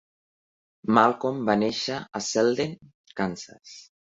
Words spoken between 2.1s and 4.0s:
a Selden, Kansas.